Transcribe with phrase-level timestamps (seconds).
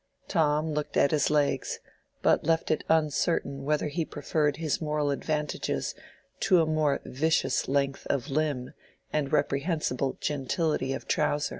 [0.27, 1.79] Tom looked at his legs,
[2.23, 5.93] but left it uncertain whether he preferred his moral advantages
[6.39, 8.73] to a more vicious length of limb
[9.13, 11.49] and reprehensible gentility of trouser.